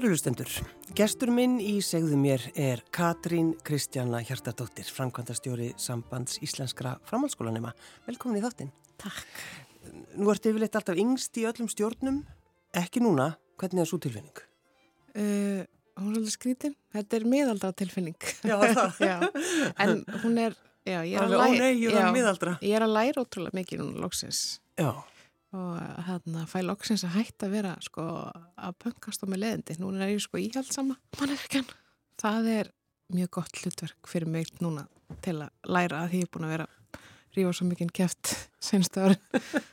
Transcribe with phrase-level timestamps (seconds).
[0.00, 0.48] Kærulustendur,
[0.96, 7.74] gestur minn í segðu mér er Katrín Kristjana Hjartardóttir, framkvæmdastjóri sambands íslenskra framhaldsskólanema.
[8.06, 8.70] Velkomin í þáttinn.
[9.02, 9.42] Takk.
[10.16, 12.22] Nú ertu yfirleitt alltaf yngst í öllum stjórnum,
[12.80, 13.34] ekki núna.
[13.60, 14.40] Hvernig er svo tilfinning?
[15.12, 15.68] Uh,
[16.00, 16.78] hún er alveg skrítin.
[16.96, 18.16] Þetta er miðaldra tilfinning.
[18.40, 19.04] Já, það.
[19.10, 19.16] já.
[19.84, 20.56] En hún er,
[20.88, 22.56] já, ég er að ó nei, ég er já, miðaldra.
[22.64, 24.46] Ég er að læra ótrúlega mikið núna loksins
[24.80, 24.94] Já,
[25.56, 29.78] og hérna fæ loksins að hætta að vera sko að pöngast á með leðindi.
[29.82, 31.70] Núna er ég sko íhaldsama mannverkjan.
[32.20, 32.70] Það er
[33.10, 34.86] mjög gott hlutverk fyrir mig núna
[35.24, 36.68] til að læra að því ég er búin að vera
[37.36, 39.16] rífa svo mikið kæft senstu ári.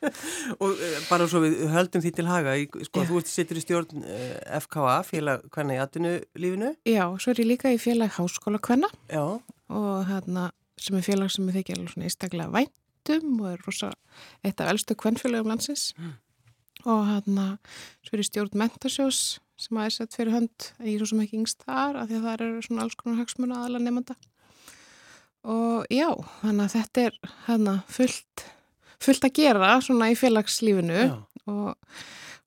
[0.62, 2.56] og uh, bara svo við höldum því til haga,
[2.86, 3.08] sko, Já.
[3.10, 6.74] þú sittur í stjórn uh, FKA, félag hvernig í atvinnulífinu.
[6.88, 9.24] Já, svo er ég líka í félag háskóla kvenna Já,
[9.74, 12.12] og hérna sem er félag sem ég þykja alveg svona
[13.08, 13.92] væntum og er rosa
[14.44, 15.94] eitt af elstu kvennfélagum landsins.
[16.86, 17.58] Og hérna
[18.06, 21.40] svo er stjórn mentasjós sem að er sett fyrir hönd en ég er svo ekki
[21.40, 24.16] yngst þar af því að það eru svona alls konar hagsmuna aðalega nefnda
[25.48, 26.12] og já,
[26.44, 28.46] þannig að þetta er hérna fullt
[29.00, 31.04] fullt að gera svona í félagslífinu.
[31.48, 31.76] Og,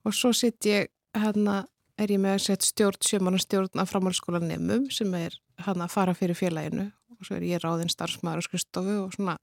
[0.05, 1.64] og svo sitt ég hérna
[2.00, 5.95] er ég með að setja stjórn sjömanna stjórn af framhaldsskóla nefnum sem er hann að
[5.95, 6.90] fara fyrir félaginu.
[7.17, 9.39] Og svo er ég ráðinn starfsmæður og skristofu og svona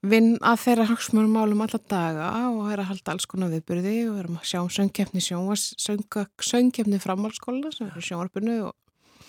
[0.00, 4.20] vinn að þeirra hagsmunum málum alla daga og er að halda alls konar viðbyrði og
[4.22, 9.26] erum að sjá um söngkefni sjónvars söngkefni framhaldsskóla sem er í sjónvarpinu og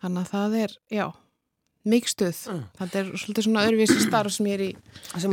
[0.00, 1.06] þannig að það er, já
[1.84, 2.38] mikið stuð.
[2.50, 2.60] Mm.
[2.78, 4.70] Þetta er svona öðruvísi starf sem ég er í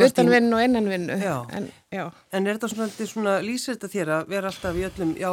[0.08, 1.18] utanvinnu og innanvinnu.
[1.56, 1.70] En.
[1.92, 5.32] En er þetta svona, er svona lýsir þetta þér að vera alltaf í öllum, já,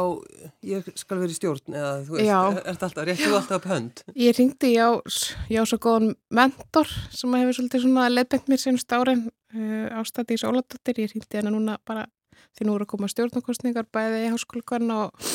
[0.67, 2.39] ég skal vera í stjórn eða þú veist, Já.
[2.49, 4.03] er þetta alltaf, réttu alltaf upp hönd?
[4.19, 4.87] Ég ringdi, já,
[5.51, 10.41] já, svo góðan mentor sem hefur svolítið svona leðbent mér senst árin uh, ástætti í
[10.41, 11.03] Sóladóttir.
[11.03, 12.07] Ég ringdi hana núna bara
[12.57, 15.29] því nú eru að koma stjórnarkostningar bæði í háskóla hvern og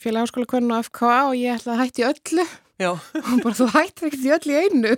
[0.00, 2.46] félag háskóla hvern og FKA og ég ætla að hætti öllu
[2.76, 4.92] Já, og bara þú hættir ekkert í öllu í einu.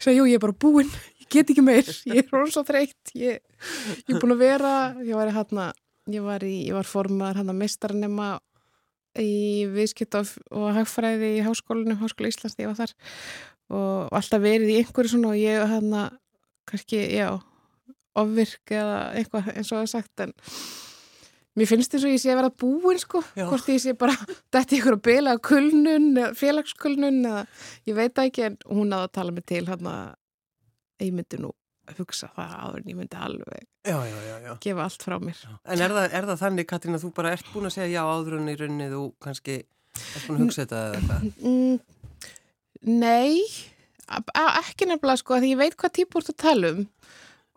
[0.00, 3.12] Sagði, jú, ég er bara búinn, ég get ekki meir, ég er orðin svo þreytt,
[3.18, 3.42] ég,
[4.06, 4.74] ég er búin að vera,
[5.04, 5.66] ég var í hérna,
[6.14, 8.30] ég var í, ég var formar hérna mistarnema
[9.18, 12.96] í viðskipt og, og hagfræði í háskólinu, háskóla Íslands, þegar ég var þar.
[13.76, 16.08] Og alltaf verið í einhverju svona og ég hérna,
[16.70, 17.28] kannski, já,
[18.18, 20.32] ofvirk eða eitthvað eins og það er sagt en
[21.58, 23.44] mér finnst þess að ég sé að vera búin sko, Já.
[23.50, 24.14] hvort ég sé bara
[24.54, 27.44] dætti ykkur að bila kulnun, félagskulnun eða
[27.90, 30.14] ég veit ekki en hún að tala mig til hann að
[31.06, 31.52] ég myndi nú
[31.98, 34.50] hugsa það áður en ég myndi alveg já, já, já, já.
[34.60, 35.38] gefa allt frá mér.
[35.64, 38.02] En er það, er það þannig, Katrín, að þú bara ert búin að segja já
[38.04, 41.24] áður en í rauninni þú kannski ert búin að hugsa þetta eða eitthvað?
[41.48, 41.78] Mm,
[43.00, 43.40] nei,
[44.08, 46.84] a- a- ekki nefnilega sko, því ég veit hvað típur þú tala um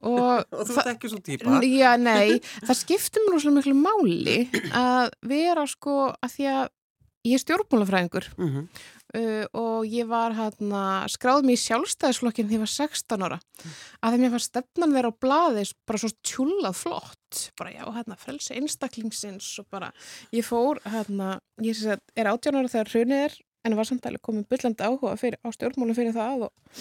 [0.02, 1.60] og, Og þú ert ekki svo típa?
[1.66, 4.38] Já, nei, það skiptir mér rosalega miklu máli
[4.70, 6.64] að vera sko að því að
[7.30, 8.32] ég er stjórnmálafræðingur.
[8.42, 8.66] Mm
[9.16, 13.40] uh, og ég var hérna, skráð mér í sjálfstæðisflokkin þegar ég var 16 ára.
[14.02, 17.44] Að þeim ég var stefnan þeirra á blaði bara svo tjúlað flott.
[17.60, 19.92] Bara já, hérna, frelsi einstaklingsins og bara,
[20.36, 24.08] ég fór hérna, ég sem sagt, er 18 ára þegar hrunið er en var samt
[24.10, 26.80] alveg komið byllandi áhuga fyrir, á stjórnmálum fyrir það og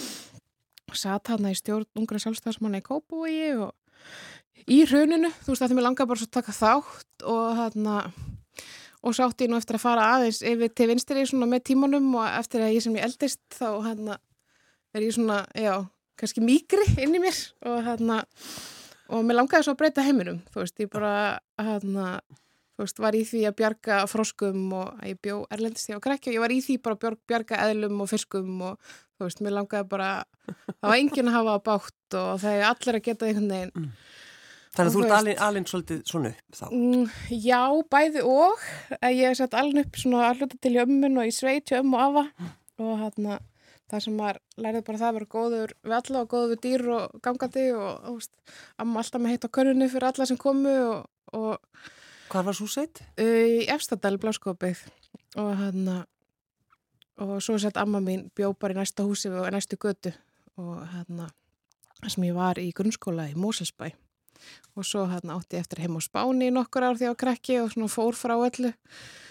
[0.99, 3.75] satt hérna í stjórn ungra sjálfstæðismanna í Kópúi og
[4.71, 7.97] í hruninu, þú veist að þeim ég langaði bara svo að taka þátt og hérna
[9.01, 12.11] og svo átti ég nú eftir að fara aðeins yfir til vinstri svona með tímanum
[12.21, 14.19] og eftir að ég sem ég eldist þá hérna
[14.95, 15.87] er ég svona, já,
[16.21, 17.39] kannski mýgri inn í mér
[17.71, 18.21] og hérna
[19.11, 20.39] og mér langaði svo að breyta heiminum.
[20.53, 21.15] Þú veist, ég bara
[21.59, 22.21] hérna
[22.81, 26.05] þú veist, var í því að bjarga froskum og að ég bjó erlendist því á
[26.07, 29.43] krekki og ég var í því bara að bjarga eðlum og fiskum og þú veist,
[29.45, 30.09] mér langaði bara
[30.49, 33.93] það var enginn að hafa á bátt og það er allir að geta einhvern veginn.
[34.71, 36.65] Þannig að þú ert alin, alin svolítið svona upp þá.
[36.71, 37.07] Mm,
[37.43, 38.67] já, bæði og.
[39.01, 41.81] Að ég hef sett alveg upp svona hluta til í ömmun og í sveit hjá
[41.81, 42.51] ömmu og afa.
[42.81, 43.41] Og hérna
[43.91, 46.85] það sem maður lærið bara það að vera góður við alla og góður við dýr
[46.95, 48.33] og gangandi og þú veist,
[48.85, 51.83] amma alltaf með heitt á körunni fyrir alla sem komu og, og
[52.31, 53.03] Hvað var svo seitt?
[53.19, 54.85] uh, í Efstadal bláskopið
[55.43, 55.97] og hérna
[57.21, 60.13] og svo sett amma mín bjó bara í næsta húsi og næstu götu
[60.61, 61.31] og hérna
[62.09, 63.91] sem ég var í grunnskóla í Moselsbæ
[64.73, 67.59] og svo hérna átti ég eftir heim á Spáni í nokkur ár því á krakki
[67.61, 68.71] og svona fór frá öllu.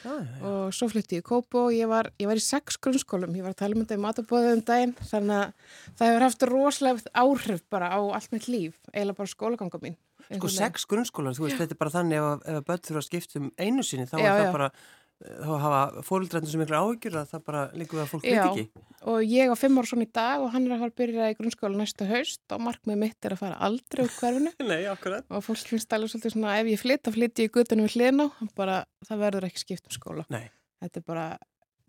[0.05, 0.13] Já.
[0.45, 3.41] og svo flytti ég í Kópo og ég var, ég var í sex grunnskólum, ég
[3.43, 7.13] var að tala um þetta í matabóðið um daginn þannig að það hefur haft rosalega
[7.23, 9.97] áhrif bara á allt mitt líf, eiginlega bara skólaganga mín.
[10.29, 13.09] Sko sex grunnskólar, þú veist, þetta er bara þannig ef, að- að börn þurfa að
[13.09, 14.51] skipta um einu sinni, þá Já, er það já.
[14.53, 14.71] bara,
[15.19, 18.37] þá hafa fórildrættin sem miklu áhyggjur að það bara líkur við að fólk Já.
[18.39, 18.83] veit ekki.
[19.11, 21.27] og ég á fimm ára svona í dag og hann er að fara að byrja
[21.27, 25.27] í grunnskóla næsta haust og markmið mitt er að fara aldrei úr hverfinu Nei, akkurat.
[25.27, 27.97] og fólk finnst alveg svolítið svona ef ég flytt, þá flytt ég í gutunum við
[27.99, 28.79] hlina bara
[29.09, 30.45] það verður ekki skipt um skóla Nei.
[30.79, 31.27] þetta er bara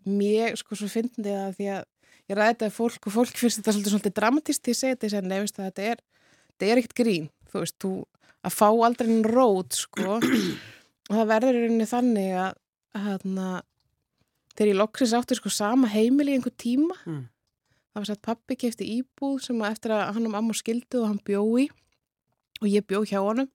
[0.03, 1.83] mér, sko, svo fyndi það því að
[2.31, 5.31] ég ræði þetta fólk og fólk finnst þetta svolítið, svolítið dramatist að segja þetta en
[5.31, 6.03] nefnist að þetta er,
[6.51, 7.93] þetta er ekkert grín þú veist, þú
[8.41, 10.17] að fá aldrei einn rót, sko
[11.11, 12.60] og það verður í rauninni þannig að
[12.95, 13.61] hérna
[14.55, 16.97] þegar ég loksis átti sko sama heimil í einhver tíma.
[17.05, 17.29] Mm.
[17.91, 21.09] það var sett pappi kefti íbúð sem að eftir að hann um amma skildu og
[21.09, 21.67] hann bjói
[22.61, 23.49] og ég bjó hjá honum.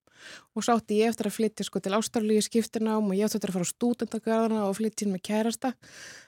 [0.57, 3.53] Og svo átti ég eftir að flytja sko til ástarlíu skiptinám og ég átti eftir
[3.53, 5.73] að fara á stúdendagarðana og flytja inn með kærasta.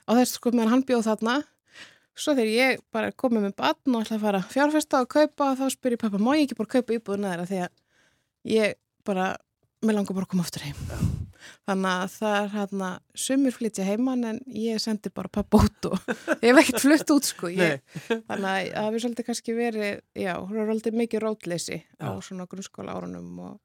[0.08, 1.38] Og þess sko meðan hann bjóð þarna
[2.18, 5.66] svo þegar ég bara komið með batn og ætla að fara fjárfesta og kaupa þá
[5.74, 7.68] spyr ég pappa, má ég ekki bara kaupa íbúðuna þeirra?
[7.68, 8.74] Að ég
[9.06, 9.28] bara,
[9.84, 10.78] mér langar bara að koma aftur heim.
[11.68, 12.88] Þannig að það er hérna
[13.24, 16.10] sumir flytja heimann en ég sendi bara pappa út og
[16.42, 17.50] ég hef ekkert flutt út sko.
[17.52, 17.84] Ég,
[18.28, 22.24] þannig að það hefur svolítið kannski verið já, hún er svolítið mikið rótleysi á Já.
[22.26, 23.58] svona grunnskóla árunum og,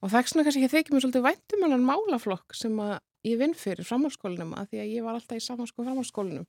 [0.00, 2.94] og það er svona kannski ekki þykir mér svolítið væntum en málaflokk sem að
[3.24, 6.46] ég vinn fyrir framhalskólinum að því að ég var alltaf í samansko framhalskólinum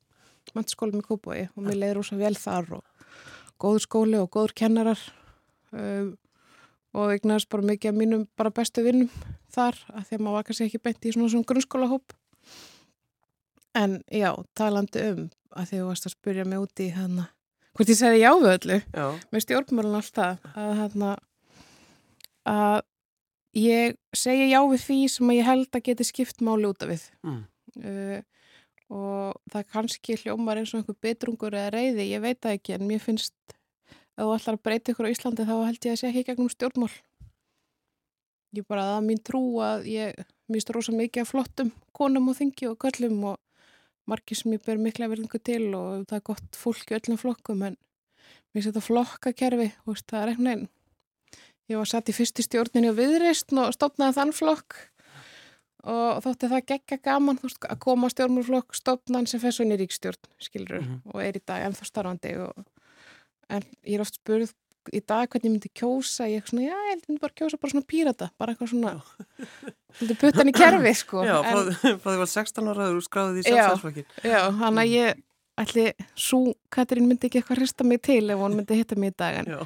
[0.54, 2.84] mannskólum í Kópói og mér leiði rosa vel þar og
[3.62, 5.02] góður skóli og góður kennarar.
[5.72, 6.14] Um,
[6.96, 9.12] og eignast bara mikið af mínum bara bestu vinnum
[9.52, 12.16] þar að að maður var kannski ekki beint í svona svona grunnskólahóp.
[13.76, 15.24] En já, talandi um
[15.56, 17.30] að því þú varst að spyrja mig út í hana
[17.76, 18.78] hvort ég segði já við öllu.
[19.34, 21.10] Með stjórnmjörn alltaf að hana
[22.48, 22.78] að
[23.60, 27.04] ég segi já við því sem ég held að geti skipt máli út af við.
[27.26, 27.44] Mm.
[27.84, 28.18] uh,
[28.96, 32.84] og það kannski hljómar eins og einhver betrungur eða reyði, ég veit það ekki en
[32.86, 33.34] mér finnst
[34.16, 36.50] að þú ætlar að breyta ykkur á Íslandi þá held ég að sé ekki gegnum
[36.54, 36.92] stjórnmál
[38.56, 40.22] ég bara það er mín trú að ég
[40.52, 43.40] mýst rosa mikið af flottum konum og þingi og köllum og
[44.08, 47.64] margir sem ég ber mikla verðingu til og það er gott fólk í öllum flokkum
[47.68, 47.78] en
[48.56, 50.70] mér þetta flokkakerfi veist, það er einhvern veginn
[51.74, 54.78] ég var satt í fyrstu stjórninni og viðreist og stopnaði þann flokk
[55.86, 60.82] og þótti það geggja gaman veist, að koma á stjórnmálflokk stopnan sem í ríkstjórn skilur
[60.82, 61.02] Mhm.
[61.14, 62.66] og er í dag ennþá starfandi og,
[63.50, 64.54] en ég er oft spurð
[64.94, 67.74] í dag hvernig ég myndi kjósa ég er svona, já, ég myndi bara kjósa bara
[67.74, 68.92] svona pírata bara eitthvað svona
[70.00, 71.24] myndi putta hann í kerfi sko.
[71.26, 71.72] Já, en,
[72.04, 73.56] fóði var 16 ára og skráði í Já.
[73.56, 74.06] sjálfsæðsflokkin.
[74.30, 75.24] já, hann að ég
[75.56, 75.86] ætli,
[76.20, 79.38] svo Katrín myndi ekki eitthvað hrista mig til ef hún myndi hitta mig í dag
[79.42, 79.60] en Já,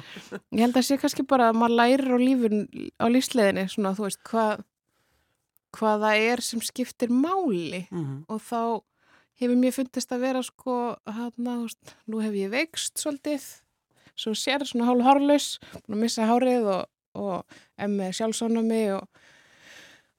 [0.54, 2.60] ég held að sé kannski bara að maður lærir á lífun
[2.96, 4.62] á lífsleðinni svona, þú veist, hvað
[5.76, 7.84] hvað það er sem skiptir máli.
[7.90, 8.62] Mm og þá
[9.40, 10.76] hefur mér fundist að vera sko
[11.08, 13.44] hana, veist, nú hef ég veikst svolítið
[14.18, 15.48] svo sér svona hálf hárlaus
[15.84, 16.88] búin að missa hárið og,
[17.20, 19.06] og em með sjálfsónami og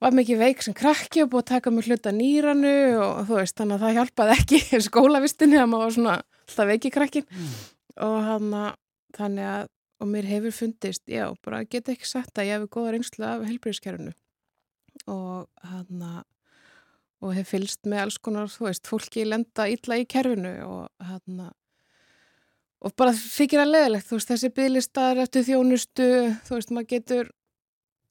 [0.02, 2.71] var mikið veik sem krakki og búið að taka mig hluta nýranu
[3.02, 6.16] og þú veist þannig að það hjálpaði ekki skólavistinni að maður var svona
[6.48, 7.54] alltaf veiki krakkin Mm.
[8.07, 8.64] og hana,
[9.18, 9.69] þannig að
[10.02, 13.44] og mér hefur fundist, já, bara geta ekki sagt að ég hefur góða reynslu af
[13.45, 14.14] helbriðskerfinu
[15.14, 16.24] og hana
[17.21, 21.52] og hef fylst með alls konar, þú veist, fólki lenda illa í kerfinu og hana
[22.81, 26.09] og bara þykir að leðilegt, þú veist, þessi bygglistar eftir þjónustu,
[26.47, 27.30] þú veist, maður getur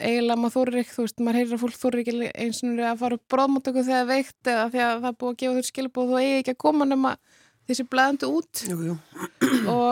[0.01, 3.01] eiginlega maður þórir ekki, þú veist, maður heyrir að fólk þórir ekki eins og að
[3.03, 6.21] fara upp bróðmáttöku þegar veikt eða að það er búið að gefa þau skilbúð og
[6.23, 7.17] eigi ekki að koma nema
[7.69, 8.95] þessi blæðandi út jú, jú.
[9.75, 9.91] og,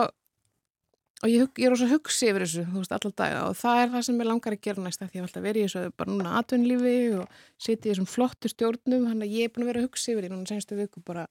[1.19, 3.81] og ég, ég er ós að hugsi yfir þessu, þú veist, allar daga og það
[3.83, 5.67] er það sem ég langar að gera næst að því ég hef alltaf verið í
[5.67, 9.67] þessu bara núna atvinnlífi og sitið í þessum flottu stjórnum hann að ég er búin
[9.67, 11.27] að vera að hugsi yfir því núna senstu viku bara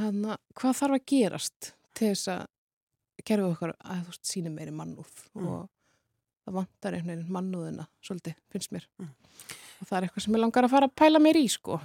[0.00, 2.46] hann að hvað þarf að gerast til þess að
[3.24, 5.46] kerfið okkar að þú veist síni meiri mannúð Mm.
[5.46, 5.68] og
[6.46, 9.10] það vantar einhvern veginn mannúðina svolítið, finnst mér Mm.
[9.80, 11.80] og það er eitthvað sem ég langar að fara að pæla mér í sko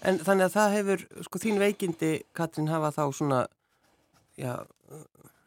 [0.00, 3.38] En þannig að það hefur, sko, þín veikindi, Katrín, hafa þá svona,
[4.38, 4.52] já,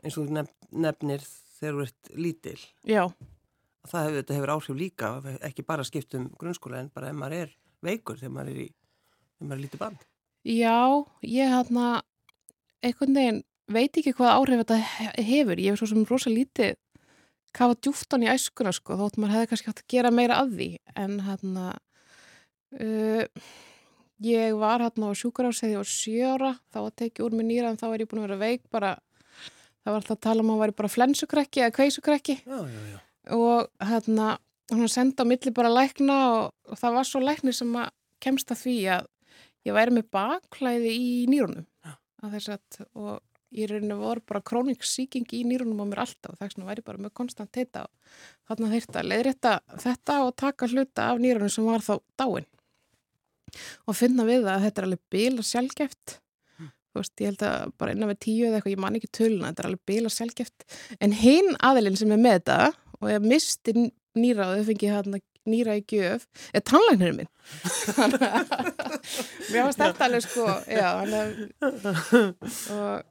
[0.04, 0.28] eins og
[0.76, 1.22] nefnir
[1.56, 2.60] þegar þú ert lítil.
[2.84, 3.06] já,
[3.88, 7.56] Það hefur, hefur áhrif líka, ekki bara skipt um grunnskóla, en bara ef maður er
[7.82, 8.68] veikur þegar maður er í,
[9.40, 10.04] þegar maður er lítið band.
[10.44, 12.02] Já, ég hann að
[12.84, 13.44] einhvern veginn
[13.76, 15.60] veit ekki hvað áhrif þetta he- hefur.
[15.62, 16.76] Ég hef svo sem rosa lítið
[17.56, 20.70] kafa djúftan í æskuna sko, þótt maður hefði kannski hægt að gera meira að því.
[20.96, 21.78] En hann að
[22.80, 23.26] uh,
[24.24, 27.88] ég var hann á sjúkarásið og sjöra, þá var tekið úr mig nýra en þá
[27.92, 28.94] er ég búin að vera veik bara,
[29.82, 32.82] það var alltaf að tala um að það væri bara flensukrekki eða kveisukrekki Já, já,
[32.94, 33.00] já.
[33.36, 34.30] og hérna
[34.72, 37.90] hún senda á milli bara lækna og, og það var svo lækni sem að
[38.24, 39.10] kemst að því að
[39.68, 41.66] ég væri með bakklæði í nýrunum
[42.22, 43.18] að þess að og
[43.52, 46.38] í rauninu voru bara krónik síking í nýrunum á mér alltaf.
[46.40, 48.18] Þess vegna væri bara með konstant heita og
[48.50, 49.54] þarna þyrta leiðrétta
[49.84, 52.50] þetta og taka hluta af nýrunum sem var þá dáin.
[53.88, 56.22] Og finna við það að þetta er alveg bila sjálfgeft
[56.92, 59.52] þú veist, ég held að bara innan við tíu eða eitthvað, ég man ekki töluna,
[59.52, 60.66] þetta er alveg bila sjálfgeft
[61.00, 62.58] en hinn aðilinn sem er með þetta
[63.00, 63.76] og ég misti
[64.20, 67.30] nýraðu, fengi hérna nýra í gjöf, eða tannlæknirinn minn.
[67.96, 68.52] Þannig að
[69.50, 71.16] mér varst þetta alveg sko, já, hann
[72.76, 73.08] og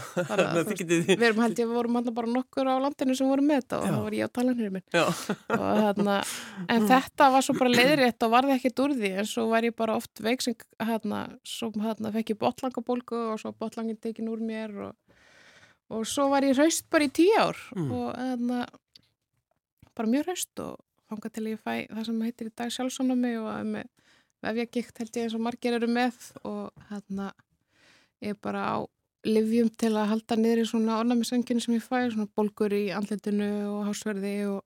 [0.30, 0.82] að veist,
[1.18, 3.78] við erum held ég, við vorum hann bara nokkur á landinu sem vorum með þetta
[3.80, 4.84] og það var ég á tannlæknirinn minn.
[6.74, 9.74] En þetta var svo bara leiðrétt og varði ekkert úr því, en svo var ég
[9.76, 10.54] bara oft veik sem,
[12.18, 15.18] fekk ég botlangabólgu og svo botlangin tekin úr mér og,
[15.90, 17.90] og svo var ég hraust bara í tíu ár Mm.
[17.90, 18.66] og hérna,
[19.94, 20.78] bara mjög hraust og
[21.10, 23.88] þangað til ég fæ það sem heitir í dag sjálfsónami og er með
[24.40, 26.14] vefjagikt held ég eins og margir eru með
[26.46, 27.32] og hérna
[28.22, 28.78] ég er bara á
[29.26, 33.48] livjum til að halda niður í svona ornamisönginu sem ég fæ, svona bólgur í andlitinu
[33.68, 34.60] og hásverði og,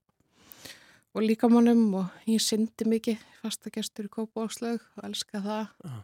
[1.14, 5.96] og líkamannum og ég syndi mikið fastagestur í kópa og slög og elska það Já.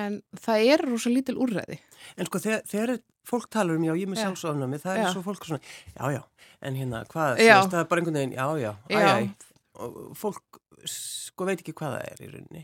[0.00, 1.80] en það er rosa lítil úrræði
[2.16, 2.94] En sko þegar, þegar
[3.30, 4.24] fólk talar um já, ég er með Já.
[4.28, 5.10] sjálfsofnami, það er Já.
[5.14, 5.60] svo fólk svona,
[5.94, 6.22] já, já,
[6.62, 9.10] en hérna, hvað, það er bara einhvern veginn, já, já, æ, Já.
[9.18, 12.62] æ, og fólk sko veit ekki hvað það er í rauninni.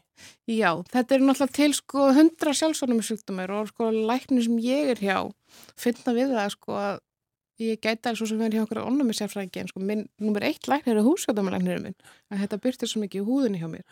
[0.50, 5.18] Já, þetta er náttúrulega til sko hundra sjálfsvonumsjúkdómar og sko læknir sem ég er hjá
[5.80, 7.02] finna við það sko að
[7.62, 10.98] ég gæti alveg svo sem verður hjá okkur onnumisjafræðingi en sko minn nummer eitt læknir
[11.00, 11.96] er húsjóðdómalæknirinn minn
[12.32, 13.86] að þetta byrtir svo mikið í húðinni hjá mér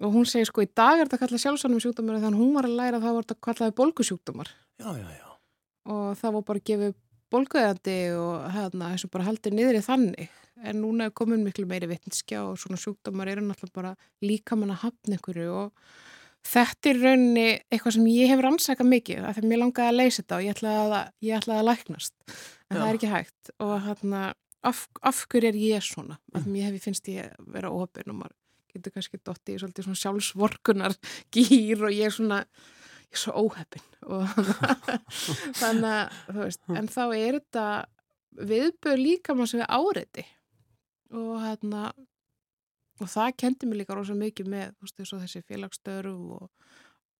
[0.00, 3.00] og hún segir sko í dag er þetta kallað sjálfsvonumsjúkdómar þannig hún var að læra
[3.00, 5.26] að það var þetta kallaði bólgusjúkdómar Já, já, já.
[5.92, 6.92] og það var bara að gefa
[7.30, 11.88] bólguðandi og hérna þessu bara haldið niður í þannig en núna er komin miklu meiri
[11.90, 13.92] vitnskja og svona sjúkdómar eru náttúrulega bara
[14.24, 15.92] líka mann að hafna einhverju og
[16.46, 19.98] þetta er rauninni eitthvað sem ég hef rannsaka mikið af því að mér langaði að
[19.98, 22.14] leysa þetta og ég ætlaði að, ég ætlaði að læknast.
[22.70, 22.80] En Já.
[22.80, 24.22] það er ekki hægt og hérna
[24.70, 26.18] af, af hverju er ég svona?
[26.34, 28.36] Af því mér hef ég finnst ég að vera opinn og maður
[28.70, 30.96] getur kannski dotti í svolítið svona sjálfsvorkunar
[31.34, 34.28] gýr og ég er svona ég er svo óheppin og
[35.60, 37.64] þannig að þú veist, en þá er þetta
[38.50, 40.26] viðböð líka maður sem við áreiti
[41.16, 41.90] og hérna
[43.00, 46.48] og það kendi mér líka rosa mikið með þú veist, þessi félagsstörf og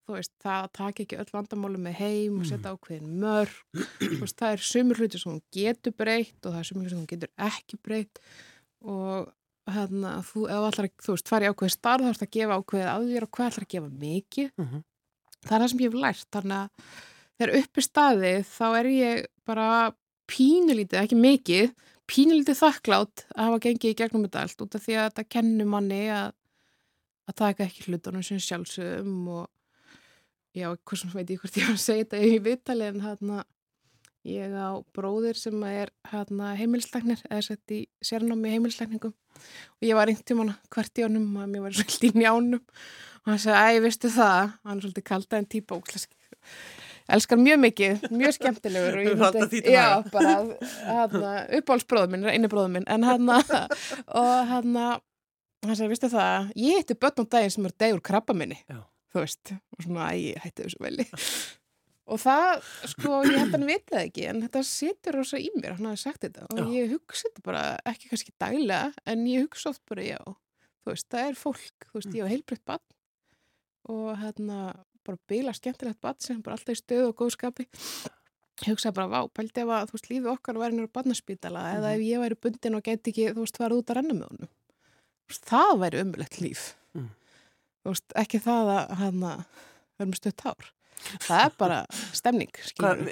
[0.05, 3.53] þú veist, það að taka ekki öll vandamáli með heim og setja ákveðin mörg
[4.01, 6.95] þú veist, það er sumur hluti sem hún getur breytt og það er sumur hluti
[6.95, 8.21] sem hún getur ekki breytt.
[8.81, 9.31] Og
[9.71, 13.27] hérna, þú, allar, þú veist, fari ákveðið starf þá ertu að gefa ákveðið að þér
[13.27, 14.53] og hvað ætlar að gefa mikið.
[14.59, 14.85] Mhm.
[15.41, 16.71] það er það sem ég hef lært þannig að
[17.41, 19.69] þegar uppi staðið þá er ég bara
[20.31, 21.71] pínulítið, ekki mikið
[22.11, 25.71] pínulítið þakklátt að hafa gengið í gegnum þetta allt út af því að þetta kennur
[25.71, 26.35] manni að,
[27.31, 29.47] að taka ekki hlutunum sem sjálfsögum og
[30.57, 33.45] já, hversum veit ég hvort ég var að segja þetta í viðtali en hérna
[34.29, 39.97] ég á bróðir sem er hérna heimilslæknir eða sett í sérnámi í heimilslækningum og ég
[39.97, 42.67] var einhvern tímann hvert í honum að mér var svolítið í njánum.
[43.21, 44.53] Og hann sagði, æ, veistu það?
[44.65, 46.13] Hann er svolítið kalda en típa óklask
[47.17, 50.35] elskar mjög mikið, mjög skemmtilegur og ég til já, bara
[50.87, 53.31] hérna, uppáhaldsbróður minn, einu bróður minn en hann
[54.23, 54.77] og hann
[55.67, 58.61] hann sagði, veistu það, ég hitti börn á daginn sem er degur krabba minni.
[58.71, 58.83] Já.
[59.11, 61.07] þú veist, og svona, æ, ég hætti þessu veli.
[62.11, 65.51] Og það, sko, ég held að hann viti það ekki en þetta situr rosa í
[65.57, 66.47] mér, hann hafi sagt þetta.
[66.51, 66.65] Og Já.
[66.75, 70.21] ég hugsa þetta bara, ekki kannski daglega en ég hugsa oft bara, já
[70.81, 72.87] þú veist, það er fólk, þú veist, ég hef heilbreytt bann
[73.91, 74.61] og hérna
[75.07, 77.69] bara bila skemmtilegt bann sem bara alltaf í stöðu og góð skapi.
[78.61, 81.95] Ég hugsaði bara, vá, pældi ef að, þú veist, lífið okkar væri nýra barnaspítala eða
[81.97, 84.51] ef ég væri bundin og geti ekki, þú veist, farið út að renna með honum.
[85.31, 86.67] Veist, það væri umlegt líf.
[86.99, 87.09] Mm.
[87.81, 90.69] þú veist, ekki það að vera með stutt hár.
[91.25, 91.79] Það er bara
[92.17, 93.05] stemning Hvað,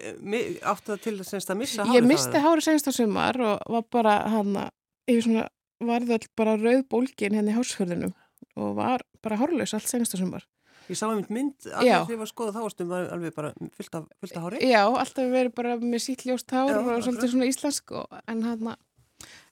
[0.61, 2.45] áttu það til semst að missa ég hárið misti það?
[2.45, 5.47] hárið senst á sumar og var bara hann að ég svona
[5.88, 8.14] varði all bara rauð bólgin henni í hásfjörðinum
[8.59, 10.45] og var bara hárlaus allt senst á sumar
[10.88, 11.54] Ég sá einmitt mynd,
[11.85, 14.61] ég var að skoða þá ástum var alveg bara fullt af, fullt af hári.
[14.64, 18.42] já, alltaf verið bara með sítt ljóst hár Já, og svolítið svona íslensk og, en
[18.47, 18.71] hann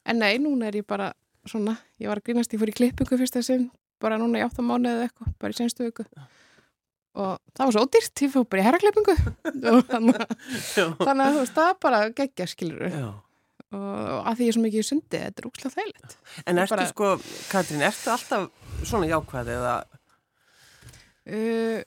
[0.06, 1.10] en nei, núna er ég bara
[1.46, 3.68] svona, ég var að grínast, ég fór í klippingu fyrsta sinn,
[4.02, 6.06] bara núna í 8 mánuði eða eitthvað, bara í senstu viku.
[7.16, 9.14] Og það var svo ódýrt, ég fór bara í herraklippingu.
[9.92, 13.06] Þannig að þannig að þú veist, það bara geggja skilur Já.
[13.76, 16.16] og að því ég er svo mikið í sundi, þetta er úkslega þægilegt.
[16.44, 17.12] En ertu bara- sko,
[17.52, 18.48] Katrín, ertu alltaf
[18.86, 19.74] svona jákvæð eða,
[21.26, 21.82] uh,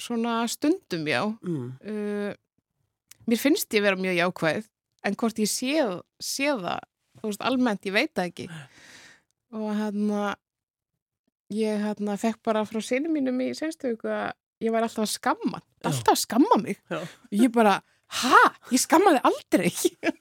[0.00, 1.22] svona stundum já.
[1.42, 2.32] Mm, uh,
[3.28, 4.70] mér finnst ég vera mjög jákvæð
[5.04, 5.76] en hvort ég sé,
[6.22, 6.80] sé það
[7.20, 8.48] þú veist, almennt, ég veit það ekki.
[9.54, 10.34] Og hérna
[11.54, 14.32] ég hérna fekk bara frá sinni mínum í senstu viku að
[14.64, 16.80] ég var alltaf að skamma alltaf að skamma mig.
[16.90, 17.00] Já.
[17.34, 17.78] ég bara,
[18.20, 19.72] ha, ég skammaði aldrei.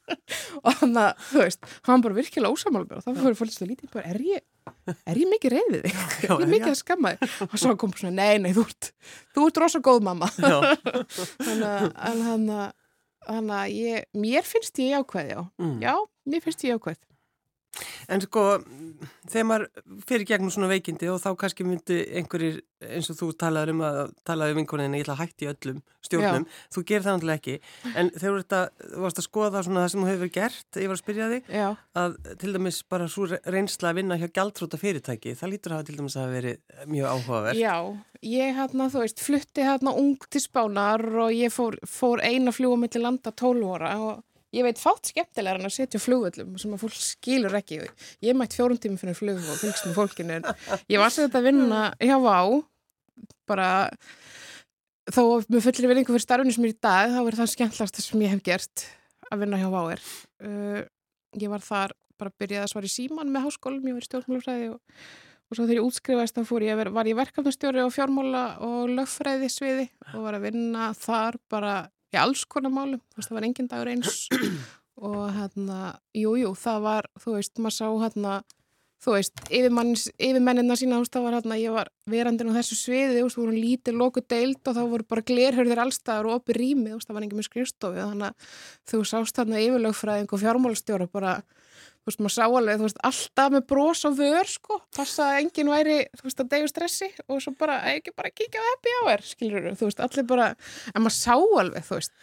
[0.64, 3.74] Og hann að, þú veist hann bara virkilega ósamála mér og þá fyrir fólkist að
[3.74, 4.44] lítið bara, er ég
[4.94, 5.98] er ég mikið reyðið þig?
[6.26, 6.74] Já, ég er mikið ég?
[6.74, 7.36] að skamma þig?
[7.48, 8.92] og svo kom svona, nei, nei, þú ert
[9.36, 10.58] þú ert rosa góð mamma já,
[13.28, 15.78] þannig að mér finnst ég jákvæð, já mm.
[15.84, 15.96] já,
[16.28, 17.00] mér finnst ég jákvæð
[18.12, 18.44] En sko,
[19.32, 19.66] þegar maður
[20.08, 24.00] fyrir gegnum svona veikindi og þá kannski myndi einhverjir, eins og þú talaður um að
[24.28, 26.62] talaði um vinkoninni, ég ætla að hætti öllum stjórnum, Já.
[26.76, 27.56] þú gerir það náttúrulega ekki
[27.96, 28.60] en þegar þú,
[29.06, 31.68] varst að skoða svona það sem þú hefur gert, ég var að spyrja þig Já.
[32.04, 35.88] að til dæmis bara svo reynsla að vinna hjá gæltróta fyrirtæki, það lítur að hafa
[35.90, 36.54] til dæmis að veri
[36.92, 37.64] mjög áhugaverð.
[37.64, 37.76] Já,
[38.28, 42.78] ég hérna, þú veist, flutti hérna ung til spánar og ég fór, fór eina fljúa
[44.62, 46.84] mellir landa 12 óra og Ég veit fátt skemmtilegar en að setja flugvöldum sem að
[46.84, 47.80] fólk skilur ekki.
[48.22, 50.36] Ég mætt fjórum tímum fyrir flug og fylgst með fólkinu.
[50.92, 52.38] Ég var þetta að vinna hjá Vá,
[53.50, 53.70] bara
[55.10, 58.22] þó með fullir vinningu fyrir starfunni sem er í dag, þá er það skemmtlast sem
[58.22, 58.86] ég hef gert
[59.32, 60.06] að vinna hjá Váir.
[60.44, 60.86] Uh,
[61.42, 64.10] ég var þar bara að byrja að svara í síman með háskólum, ég var í
[64.12, 65.02] stjórnmálufræði og,
[65.50, 68.46] og svo þegar ég útskrifaðist þá fór ég að vera, var ég verkefnastjóri og fjármála
[68.70, 71.76] og lögfræði sviði og var að vinna þar bara
[72.14, 74.18] í alls konar málum, þú veist, það var engin dagur eins
[75.10, 75.80] og hérna,
[76.16, 78.36] jújú, það var, þú veist, maður sá hérna,
[79.04, 83.26] þú veist, yfirmennina sína, þú veist, það var hérna, ég var verandinn á þessu sviði,
[83.26, 87.18] þú voru lítið loku deild og það voru bara glerhörðir allstaðar og opið rými, það
[87.18, 88.56] var engin með skrifstofi, þannig að
[88.92, 91.36] þú sást hérna yfirlögfræðing og fjármálstjóra bara
[92.04, 95.38] þú veist, maður sá alveg, þú veist, alltaf með brós og vör, sko, passa að
[95.40, 98.96] enginn væri, þú veist, að degja stressi og svo bara, ekki bara kíkja á happy
[99.00, 100.48] hour, skilur þú, veist, allir bara,
[100.92, 102.14] en maður sá alveg, þú veist,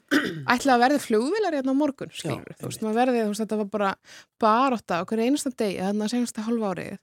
[0.54, 3.60] ætlaði að verði flugvilar hérna á morgun, skilur þú, veist, maður verði, þú veist, þetta
[3.62, 3.94] var bara
[4.44, 7.00] baróta okkur einasta degi, þannig að senasta halva árið.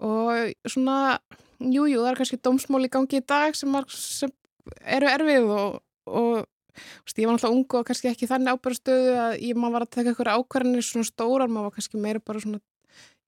[0.00, 0.96] Og svona,
[1.60, 4.32] jújú, jú, það er kannski dómsmál í gangi í dag sem, sem
[4.96, 6.46] eru erfið og, og
[7.16, 10.12] ég var náttúrulega ung og kannski ekki þannig ábærastöðu að ég maður var að taka
[10.12, 12.60] eitthvað ákvarðinir svona stórar, maður var kannski meira bara svona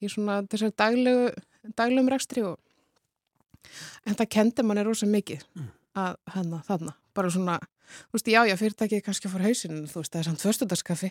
[0.02, 2.58] í svona þessari daglegu daglegum rekstri og
[4.06, 5.68] en það kendi manni rosa mikið mm.
[6.02, 7.58] að hana, þarna, bara svona
[7.92, 11.10] þú veist, já, já, fyrirtækið kannski fór hausinn þú veist, það er samt förstudagskaffi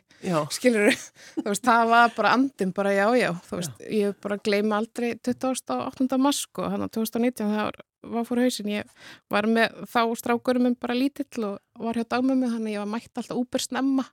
[0.55, 0.91] skilur
[1.37, 3.91] þú veist, það var bara andin bara já, já, þú veist, já.
[3.99, 6.19] ég bara gleymi aldrei 28.
[6.21, 8.89] mask og hann á 2019, það var var fór hausin, ég
[9.31, 13.21] var með þá strákurum minn bara lítill og var hjá dagmömmu þannig ég var mætt
[13.21, 14.05] alltaf úper snemma.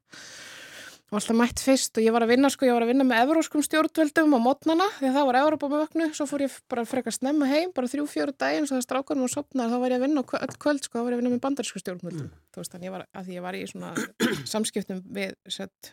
[1.08, 3.22] Og alltaf mætt fyrst og ég var að vinna sko, ég var að vinna með
[3.24, 7.16] evróskum stjórnvöldum á mótnana því það var Evrópa með vögnu, svo fór ég bara frekar
[7.16, 10.04] snemma heim, bara þrjú, fjóru daginn svo það strákurum og sopnar, þá var ég að
[10.04, 12.28] vinna öll kvöld sko, þá var ég að vinna með bandarísku stjórnvöldum.
[12.28, 12.44] Mm.
[12.52, 13.94] þú veist, þannig var, að ég var í svona
[14.52, 15.92] samskiptum við, sett,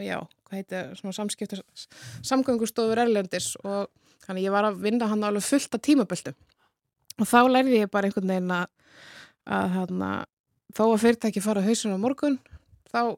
[0.00, 0.16] já,
[0.48, 1.62] hvað heitir, svona samskiptum
[2.32, 3.92] samgöngustofur erlendis og
[4.24, 6.40] þannig ég var að vinna hann alveg fullt af tímaböldum
[7.20, 8.66] og þá lærði ég bara einhvern veginn að,
[9.58, 10.10] að hana,
[10.76, 12.38] þó að fyrirtæki fara hausun á morgun
[12.92, 13.16] þá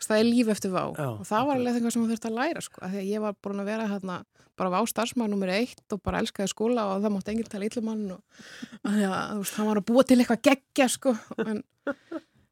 [0.00, 0.84] það er líf eftir vá.
[0.96, 3.10] Já, og það var alveg eitthvað sem þú þurfti að læra sko, að því að
[3.10, 4.16] ég var búin að vera hérna
[4.60, 8.06] bara vá starfsmann nummer eitt og bara elskaði skóla og það mátti enginn tala yllumann
[8.16, 8.48] og
[8.84, 11.14] því að hann var að búa til eitthvað geggja sko
[11.46, 11.62] en,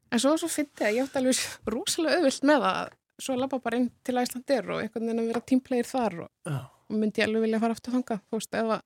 [0.09, 3.43] en svo svo fyndi ég að ég átti alveg rosalega auðvilt með það svo að
[3.43, 7.21] lappa bara inn til Æslandir og einhvern veginn að vera tímplegir þar og, og myndi
[7.21, 8.79] ég alveg vilja fara aftur þanga, þú veist, eða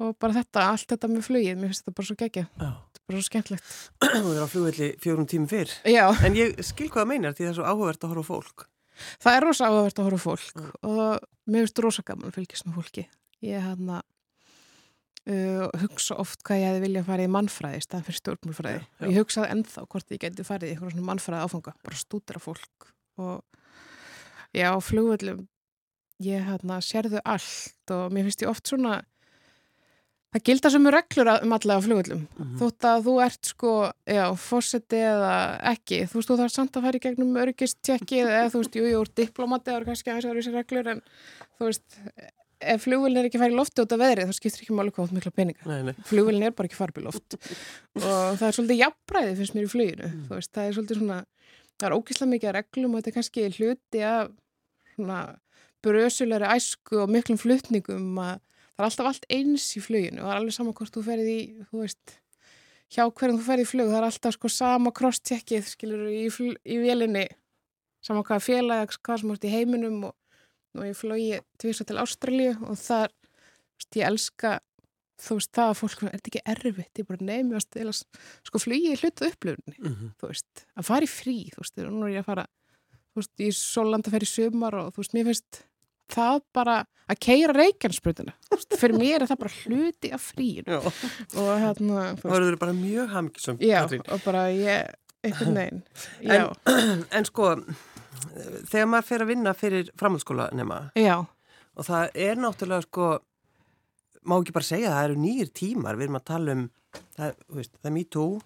[0.00, 3.06] og bara þetta, allt þetta með flugið mér finnst þetta bara svo gegja, þetta er
[3.10, 3.72] bara svo skemmtlegt
[4.24, 5.74] Þú er á flugvelli fjórum tímum fyrr.
[5.88, 6.04] Já.
[6.26, 8.66] en ég skil hvað það meinar því það er svo áhugavert að horfa fólk.
[9.20, 10.70] Það er rosa áhugavert að horfa fólk Já.
[10.90, 13.06] og mér finnst rosa gaman að fylgjast með fólki.
[13.44, 14.02] Ég hann að
[15.30, 19.06] uh, hugsa oft hvað ég hefði viljað að fara í mannfræði staðan fyrir stjórnmálfræði og
[19.12, 22.90] ég hugsaði ennþá hvort ég geti farið í eitthvað svona mannfræði áfanga bara stúdra fólk.
[23.20, 23.40] Og
[24.56, 25.46] já, flugvellum
[26.24, 29.00] ég hann að sérðu allt og mér finnst ég oft svona
[30.30, 32.20] Það gildar sem reglur um allega flugvöldum.
[32.22, 32.58] Mm -hmm.
[32.60, 33.70] Þótt að þú ert sko,
[34.06, 35.32] já, fósetti eða
[35.72, 36.04] ekki.
[36.06, 39.00] Þú veist, þú þarf samt að fara í gegnum örgistjekki eða þú veist, jú, jú,
[39.14, 41.02] diplomati eða kannski aðeins aðeins reglur en
[41.58, 41.98] þú veist,
[42.60, 45.32] ef flugvöldin er ekki farið lofti út af veðri þá skiptir ekki máli hvað mikla
[45.34, 45.94] peninga.
[46.08, 50.10] Flugvöldin er bara ekki farið loft og það er svolítið jafnbræði fyrst mér í fluginu.
[50.10, 50.26] Mm.
[50.28, 51.18] Þú veist, það er svolítið svona,
[51.80, 54.30] það er ógíslega mikið reglum og þetta er kannski hluti af
[54.94, 55.20] svona
[55.80, 58.36] brösulegri æsku og miklum flutningum að
[58.80, 61.28] það er alltaf allt eins í fluginu og það er alveg sama hvort þú ferið
[61.28, 62.14] í, þú veist,
[62.90, 66.24] hjá hverjum þú ferið í flug, það er alltaf sko sama cross-checkið, skilur, í,
[66.64, 67.26] í vélinni,
[68.04, 70.16] sama hvaða félag, hvað sem ást í heiminum og,
[70.78, 74.56] og ég flói tvisa til Ástralju og það er, þú veist, ég elska,
[75.20, 78.06] þú veist, það að fólk, er þetta ekki erfitt, ég bara nefnast,
[78.48, 80.14] sko flugið er hlutu upplöfni, mm -hmm.
[80.16, 82.46] þú veist, að fara í frí, þú veist, nú er ég að fara,
[83.12, 85.64] þú veist, í Sólanda að fara í sömar og þú veist, mér finnst
[86.14, 86.78] það bara
[87.10, 88.34] að keira reykjansbrutuna
[88.78, 90.90] fyrir mér er það bara hluti af fríin og
[91.34, 94.92] hérna það verður bara mjög hamkisum já og bara ég,
[95.26, 95.82] einhvern veginn.
[96.24, 97.54] En, en sko
[98.70, 101.16] þegar maður fer að vinna fyrir framhaldsskóla nema já.
[101.20, 103.10] og það er náttúrulega sko
[104.26, 105.98] má ekki bara segja að það eru nýjir tímar.
[105.98, 106.64] Við erum að tala um
[107.16, 108.40] það, veist, það er me too.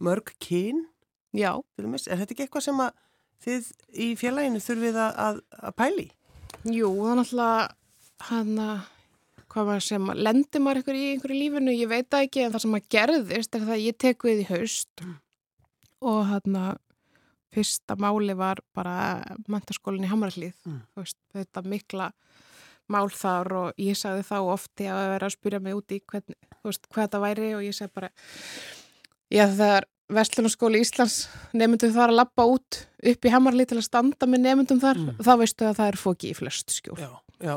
[0.00, 0.86] Mörg kyn
[1.36, 1.52] já.
[1.78, 2.96] er þetta ekki eitthvað sem að
[3.44, 6.08] þið í félaginu þurfið að, að, að pæli?
[6.68, 7.68] Jú, það er náttúrulega
[8.30, 8.88] hann að
[9.50, 12.64] hvað maður sem, lendir maður ykkur í einhverju lífinu, ég veit það ekki en það
[12.64, 15.16] sem maður gerðist er það að ég tek við í haust mm.
[16.10, 16.72] og hann að
[17.50, 18.96] fyrsta máli var bara
[19.50, 21.08] mentarskólinn í Hamarallíð mm.
[21.34, 22.10] þetta mikla
[22.90, 26.36] mál þar og ég sagði þá ofti að vera að spyrja mig úti hvern,
[26.66, 28.12] veist, hvað þetta væri og ég sagði bara
[29.30, 31.24] já það er Vestlunarskóli Íslands
[31.56, 35.20] nefndum þar að lappa út upp í Hamarallíð til að standa með nefndum þar mm.
[35.26, 37.10] þá veistu að það er fóki í flest skjól já,
[37.44, 37.54] já.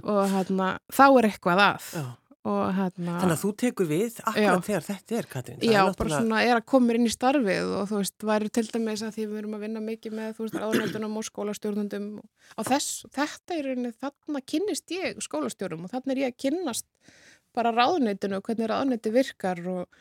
[0.00, 1.92] og hérna þá er eitthvað að.
[2.40, 5.58] Hérna, Þannig að þú tekur við akkurat þegar þetta er, Katrín.
[5.60, 8.64] Já, er bara svona er að koma inn í starfið og þú veist, væri til
[8.70, 12.06] dæmis að því við erum að vinna mikið með, þú veist, áðnættunum og skólastjórnundum
[12.56, 16.88] og þess, þetta er einnig, þarna kynnist ég skólastjórnum og þarna er ég að kynnast
[17.52, 20.00] bara ráðnættinu og hvernig ráðnætti virkar og,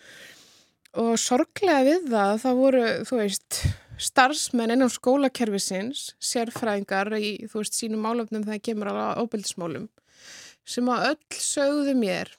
[0.97, 3.61] og sorglega við það, það voru, þú veist,
[3.99, 9.89] starfsmenn ennum skólakerfisins, sérfræðingar í, þú veist, sínum álöfnum þegar kemur á óbyldismálum
[10.69, 12.31] sem að öll sögðu mér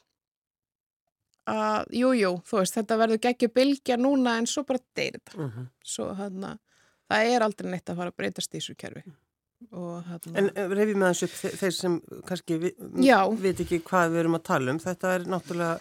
[1.51, 5.35] að jújú, jú, þú veist, þetta verður geggjur bylgja núna en svo bara deyr þetta.
[5.37, 5.51] Uh mhm.
[5.57, 5.67] -huh.
[5.83, 6.59] Svo hann að
[7.11, 9.03] það er aldrei neitt að fara að breytast í þessu kerfi.
[9.71, 10.19] Hana...
[10.35, 12.71] En reyfið með þessu þeir sem kannski vi,
[13.43, 14.79] veit ekki hvað við erum að tala um.
[14.79, 15.79] Þetta er náttúrulega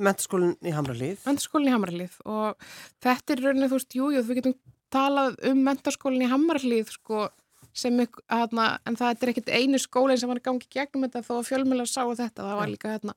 [0.00, 1.22] menturskólinn í Hamralíð.
[1.28, 2.68] Menturskólinn í Hamralíð og
[3.04, 4.58] þetta er rauninni, þú veist, jújú, jú, við getum
[4.94, 7.28] talað um menturskólinn í Hamralíð sko
[7.74, 7.96] sem,
[8.30, 11.48] hérna, en það er ekkert einu skólinn sem var í gangi gegnum þetta þó að
[11.48, 13.14] fjölmjölar sáu þetta, það var líka hérna,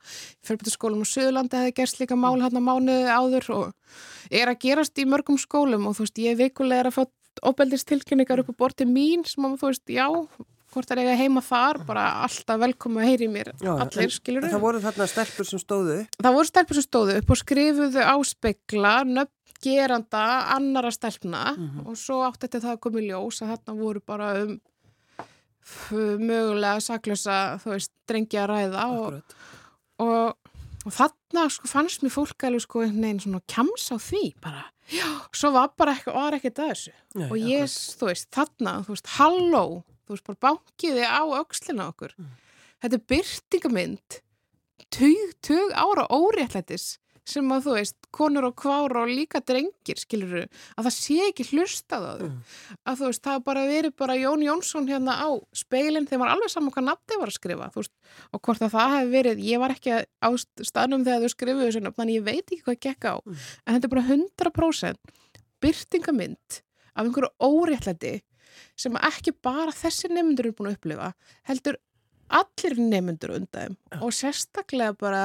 [0.48, 5.06] fjölbyrðarskólum á Suðurlandi hefði gerst líka mál hérna mánuði áður og er að gerast í
[5.10, 7.04] mörgum skólum og þú veist, ég veikulega er að fá
[7.46, 10.08] óbeldistilkynningar upp á borti mín sem að þú veist, já,
[10.74, 14.52] hvort er eiga heima þar, bara alltaf velkomu að heyri mér já, allir, skilur þau?
[14.52, 16.22] Það voru þarna stelpur sem stóðu upp?
[16.22, 21.88] Það voru stelpur sem stóðu upp og skrifuðu áspekla, nöfn geranda annara stelpna mm -hmm.
[21.90, 24.60] og svo átt þetta það að koma í ljós að þarna voru bara um
[26.20, 29.36] mögulega saklösa, þú veist, drengja að ræða og,
[30.00, 30.54] og,
[30.86, 35.08] og þarna sko fannst mér fólk alveg sko veginn svona kjams á því bara, já,
[35.36, 38.00] svo var bara eitthvað, var ekkert að þessu Nei, og ég, akkurat.
[38.00, 42.16] þú veist, þarna, þú veist, halló, þú veist, bara bankiði á aukslina okkur.
[42.18, 42.32] Mm.
[42.84, 44.22] Þetta er byrtingamind,
[44.94, 46.96] tug, tug ára óréttlættis
[47.28, 50.46] sem að þú veist, konur og kvára og líka drengir, skiluru,
[50.80, 52.30] að það sé ekki hlustað á þau.
[52.30, 52.38] Mm.
[52.88, 56.54] Að þú veist, það bara verið bara Jón Jónsson hérna á speilin þegar maður alveg
[56.54, 57.94] saman hvað nafni var að skrifa, þú veist,
[58.32, 60.30] og hvort að það hefði verið, ég var ekki á
[60.72, 63.44] staðnum þegar þau skrifuðu þessu, þannig ég veit ekki hvað gekk á, mm.
[63.66, 65.14] en þetta er bara 100%
[65.68, 66.62] byrtingamind
[66.98, 68.16] af einhverju óréttlæti
[68.80, 71.12] sem ekki bara þessi nefndur er búin að upplifa,
[71.50, 71.80] heldur
[72.34, 73.76] allir nefnundur undan þeim.
[74.04, 75.22] Og sérstaklega bara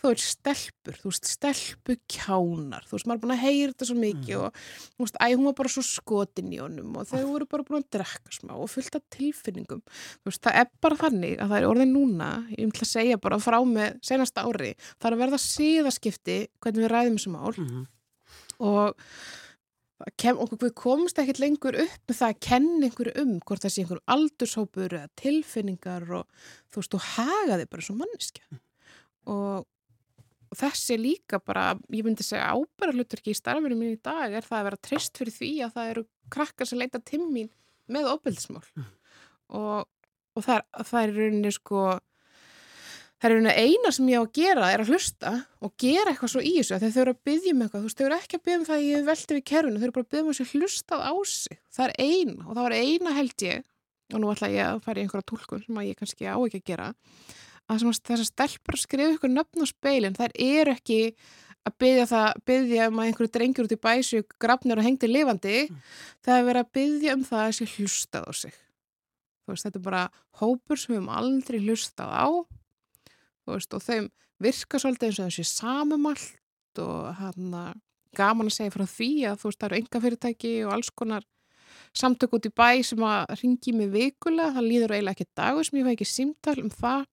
[0.00, 3.88] þú veist stelpur, þú veist stelpu kjánar, þú veist maður er búin að heyra þetta
[3.90, 4.44] svo mikið mm.
[4.46, 4.62] og
[4.94, 7.84] þú veist æg hún var bara svo skotin í honum og þau voru bara búin
[7.84, 9.82] að drekka smá og fullt af tilfinningum.
[9.84, 13.20] Þú veist það er bara þannig að það er orðið núna ég vil að segja
[13.28, 17.52] bara frá með senasta ári, það er að verða síðaskipti hvernig við ræðum þessum ál
[17.60, 17.84] mm.
[18.70, 19.06] og
[20.20, 23.82] kem, við komumst ekkert lengur upp með það að kenna einhverju um hvort það sé
[23.82, 28.60] einhverju aldurshópur eða tilfinningar og þú veist, þú hagaði bara svo manniska mm.
[29.34, 29.66] og,
[30.50, 34.46] og þessi líka bara, ég myndi segja ábærarlutur ekki í starfinu mín í dag er
[34.46, 37.50] það að vera trist fyrir því að það eru krakkar sem leita timmín
[37.90, 38.92] með óbyrðismál mm.
[39.60, 39.88] og,
[40.36, 41.84] og það er, það er rauninni sko
[43.20, 45.30] Það er eina sem ég á að gera er að hlusta
[45.60, 47.98] og gera eitthvað svo í þessu þegar þau eru að byggja um eitthvað, þú veist,
[47.98, 50.06] þau eru ekki að byggja um það að ég veldi við kerfinu, þau eru bara
[50.06, 51.58] að byggja um þessu hlustað á sig.
[51.76, 53.58] Það er eina og það var eina held ég,
[54.10, 56.68] og nú ætla ég að fara í einhverja tólkun sem ég kannski á ekki að
[56.70, 56.88] gera,
[57.68, 61.00] að þess að stelpar að skrifa ykkur nöfn á speilin, þær eru ekki
[61.68, 65.68] að byggja það, byggja um að einhverju drengjur út í bæsu, grafnir og hengti lifandi,
[65.68, 65.76] mm.
[66.24, 66.48] það er
[73.48, 77.54] veist, og þeim virka svolítið eins og þessi samumalt og hann
[78.16, 81.26] gaman að segja frá því að þú veist það eru enga fyrirtæki og alls konar
[81.96, 85.80] samtök út í bæ sem að ringi mig vikulega, það líður eiginlega ekki dagur sem
[85.80, 87.08] ég fæ ekki símtal um það.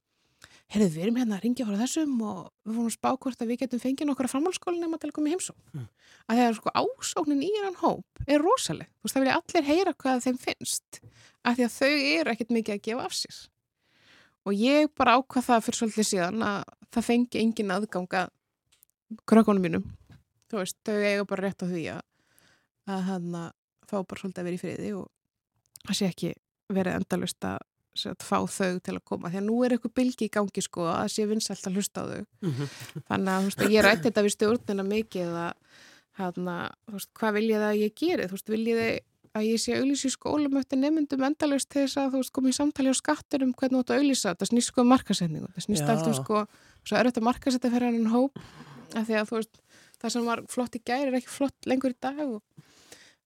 [0.68, 3.52] Heyrðu við erum hérna að ringja frá þessum og við fórum að spá hvort að
[3.54, 5.86] við getum fengið nokkura framhalskólinn nema til að koma í heimsó mm.
[6.28, 9.68] að það er sko ásóknin í hann hóp er rosaleg, þú veist það vilja allir
[9.70, 11.00] heyra hvað þeim finnst,
[11.48, 13.40] af því að þau eru ekkit mikið að gefa af sér
[14.47, 16.60] og ég bara ákvað það fyrir svolítið síðan að
[16.95, 18.25] það fengi engin aðganga
[19.27, 19.88] krökkunum mínum.
[20.47, 22.03] Þú veist, þau eiga bara rétt á því að
[22.88, 23.49] að hann að
[23.88, 25.07] fá bara svolítið að vera í friði og
[25.88, 26.31] það sé ekki
[26.71, 27.65] verið endalust að
[28.05, 30.83] að fá þau til að koma, því að nú er eitthvað bylgi í gangi sko
[30.91, 32.23] að sé vinsælt að hlusta á þau.
[32.45, 32.67] Mm -hmm.
[33.07, 35.53] þannig að veist, ég rætti þetta við stjórnina mikið að
[36.19, 38.77] hann að, þú veist, hvað vil ég það að ég geri, þú veist, vil ég
[38.77, 38.93] þau
[39.38, 42.54] að ég sé auðlýsi í skólum eftir nefndum endalust til þess að þú veist komið
[42.54, 45.52] í samtali á skattur um hvernig þú ætti að auðlýsa það snýst sko um markasetningu,
[45.56, 46.43] það snýst allt um sko
[46.88, 48.41] svo er þetta markasetja fyrir hann hóp
[48.95, 49.62] af því að þú veist,
[50.02, 52.39] það sem var flott í gæri er ekki flott lengur í dag og,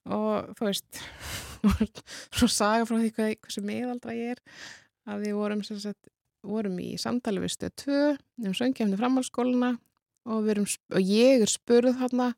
[0.09, 1.01] og þú veist
[2.37, 4.43] svo saga frá því hvað, hversu miðaldra ég er
[5.09, 6.11] að við vorum sagt,
[6.45, 7.99] vorum í samtali við stöð 2
[8.47, 9.75] um söngjafni framhalskóluna
[10.29, 12.31] og, og ég er spurð þarna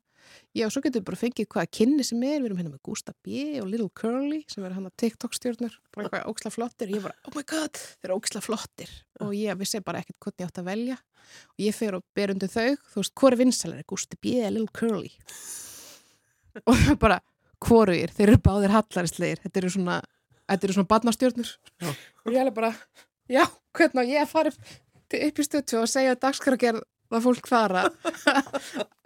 [0.54, 3.14] Já, svo getur við bara fengið hvaða kynni sem er, við erum hérna með Gústa
[3.26, 6.92] B og Little Curly sem er hann að TikTok stjórnur, bara eitthvað óksla flottir.
[6.92, 8.94] Og ég bara, oh my god, þeir eru óksla flottir.
[9.24, 10.98] Og ég vissi bara ekkert hvernig ég átt að velja.
[11.54, 14.54] Og ég fer og ber undir þau, þú veist, hvor er vinsalari, Gústi B eða
[14.54, 15.14] Little Curly?
[16.68, 17.18] Og það er bara,
[17.64, 19.98] hvoru er, þeir eru báðir hallarislegir, þetta eru svona,
[20.50, 21.52] þetta eru svona badnastjórnur
[21.88, 22.70] og ég er bara,
[23.30, 23.44] já,
[23.76, 27.88] hvernig á ég að fara upp í stötu og segja dagskragerð það fólk þar að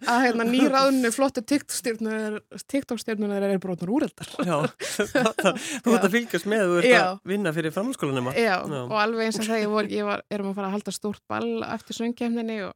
[0.09, 4.29] að hérna nýraðunni flottu TikTok-stjórnunar er brotnar úreldar.
[4.39, 8.31] Þú ert að fylgjast með, þú ert að vinna fyrir framhalskólanema.
[8.37, 8.81] Já, Já.
[8.85, 11.23] og alveg eins og þegar ég, vor, ég var, erum að fara að halda stórt
[11.29, 12.73] ball eftir söngkefninni og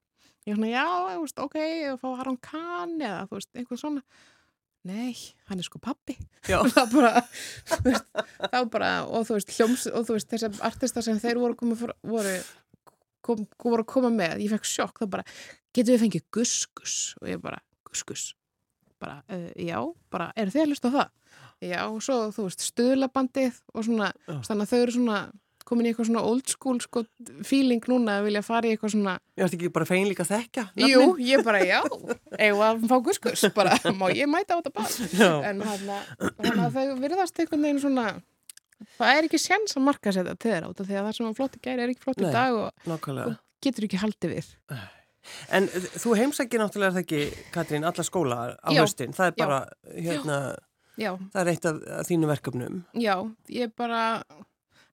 [0.50, 0.86] ég svona, já,
[1.24, 1.58] veist, ok,
[1.94, 4.04] og fá Aron Kahn eða, þú veist, einhvern svona.
[4.84, 5.14] Nei,
[5.48, 6.18] hann er sko pappi.
[6.44, 7.22] Það bara,
[7.86, 8.04] veist,
[8.52, 11.96] var bara, og þú veist, hljóms, og þú veist, þessar artista sem þeir voru, fór-
[12.04, 12.34] voru,
[13.26, 15.28] kom, voru að koma með, ég fekk sjokk, það bara,
[15.76, 16.98] getur við fengið guskus?
[17.22, 18.30] Og ég bara, guskus?
[19.04, 19.80] Bara, uh, já,
[20.14, 21.14] bara, eru þið að hlusta á það?
[21.64, 24.36] Já, og svo, þú veist, stuðlabandið og svona, Já.
[24.50, 25.20] þannig að þau eru svona
[25.68, 27.04] komin í eitthvað svona old school sko,
[27.48, 31.06] feeling núna að vilja fara í eitthvað svona Ég ætti ekki bara að þekka Jú,
[31.24, 31.80] ég bara, já,
[32.38, 35.94] eigum að fá guskus bara, má ég mæta á þetta bara en hann
[36.68, 38.08] að þau virðast einhvern veginn svona
[38.98, 41.28] það er ekki sjans að marka sér þetta til út af því að það sem
[41.30, 43.38] var flott í gæri er ekki flott í dag og Nákvæmlega.
[43.64, 44.52] getur ekki haldið við
[45.56, 47.20] En þú heimsækir náttúrulega er það ekki,
[47.56, 48.82] Katrín, alla skóla á Já.
[48.84, 49.14] höstin.
[49.16, 49.46] Það er Já.
[49.46, 49.60] bara,
[49.96, 50.38] hérna,
[51.00, 52.82] Já, það er eitt af, af þínu verkefnum.
[52.94, 53.16] já,
[53.50, 54.02] ég bara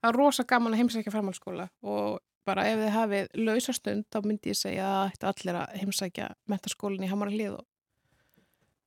[0.01, 4.53] það er rosa gaman að heimsækja framhaldsskóla og bara ef þið hafið lausastund þá myndi
[4.55, 7.67] ég segja að allir að heimsækja mentaskólinn í Hamara hlið og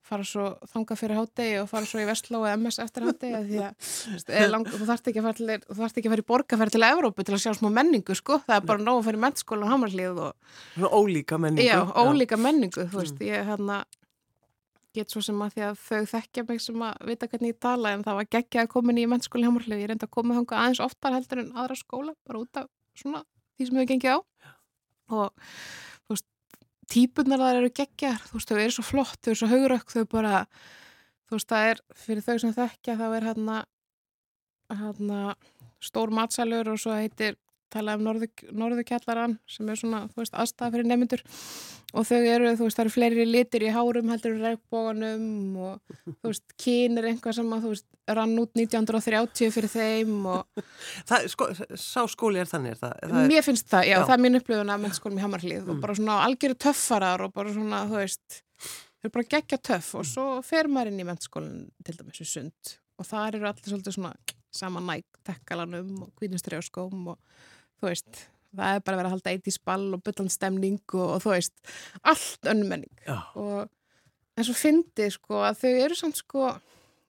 [0.04, 3.60] fara svo þanga fyrir hátegi og fara svo í Vestló eða MS eftir hátegi því
[3.64, 6.76] að lang, þú þarft ekki að fara til, þú þarft ekki að fara í borgarferð
[6.76, 9.24] til Evrópu til að sjá smá menningu sko, það er bara nóg að fara í
[9.24, 11.68] mentaskóla á Hamara hlið og ólíka menningu.
[11.68, 13.82] Já, ólíka menningu, þú veist, ég hérna
[14.94, 17.94] get svo sem að því að þau þekkja mig sem að vita hvernig ég tala
[17.94, 20.82] en það var geggja að koma í mennskóli hjá ég reynda að koma þanga aðeins
[20.84, 23.24] oftar heldur en aðra skóla, bara út af svona
[23.56, 24.18] því sem hefur gengið á.
[25.14, 25.30] Og
[26.90, 30.04] típunar þar eru geggjar, þú veist, þau eru svo flott þau eru svo haugurökk, þau
[30.10, 30.42] bara
[31.28, 33.62] þú veist, það er, fyrir þau sem þekkja þá er hérna
[34.74, 35.22] hérna
[35.84, 37.36] stór matsalur og svo heitir
[37.74, 41.24] tala um norðu, norðukjallaran sem er svona, þú veist, aðstæða fyrir nefnendur
[41.94, 45.26] og þau eru, þú veist, það eru fleiri litir í hárum heldur en regnbóganum
[45.68, 50.26] og þú veist, kyn er einhvað sem að þú veist, rann út 1930 fyrir þeim
[50.28, 50.62] og
[51.08, 51.46] Það, sko,
[51.80, 52.94] sá skóli er þannig, er það?
[53.02, 54.04] það er, mér finnst það, já, Já.
[54.04, 55.70] það er mín upplifun af mennskólum í Hamarlíð Mm.
[55.76, 59.94] og bara svona algjöru töffarar og bara svona, þú veist þau eru bara geggja töff
[60.00, 63.72] og svo fer maður inn í mennskólinn til dæmis í sund og þar eru allir
[63.72, 64.12] svolítið svona
[64.54, 67.18] sama næg tekkalanum og kvínustrjáskóm og
[67.80, 68.20] þú veist,
[68.54, 71.56] það er bara verið að halda eitt í spall og byllandstemning og, og þú veist,
[72.06, 72.92] allt önnmenning
[73.40, 73.64] og
[74.36, 76.52] en svo fyndi sko að þau eru samt sko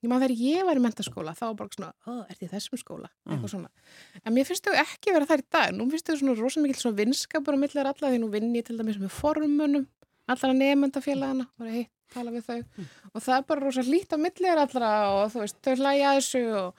[0.06, 2.80] ég maður þegar ég var í mentaskóla þá var bara svona, ó, ert í þessum
[2.80, 3.10] skóla?
[3.28, 3.70] Eitthvað svona,
[4.22, 5.74] en mér finnst þau ekki vera þær í dag.
[5.76, 8.68] Nú finnst þau svona rosa mikil svona vinskapur á millir alla því nú vinn ég
[8.68, 9.86] til dæmis með formunum
[10.32, 12.62] allra nefndafélagana og heitt tala við þau.
[13.12, 16.44] Og það er bara rosa lít á millir allra og þú veist, þau hlæja þessu
[16.62, 16.70] og,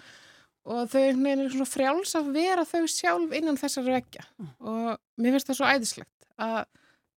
[0.67, 4.25] og þau eru svona frjáls að vera þau sjálf innan þessar vekja
[4.63, 6.63] og mér finnst það svo æðislegt að,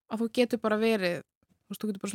[0.10, 2.13] að þú getur bara verið þú veist, þú getur bara